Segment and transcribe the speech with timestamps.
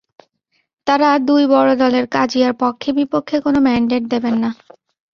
[0.87, 4.49] তারা দুই বড় দলের কাজিয়ার পক্ষে বিপক্ষে কোনো ম্যান্ডেট দেবেন না।